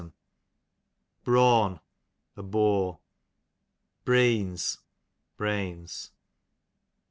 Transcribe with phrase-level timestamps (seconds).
[1.23, 1.79] Brawn,
[2.35, 2.97] a boar.
[4.03, 4.79] Breans,
[5.37, 6.09] brains.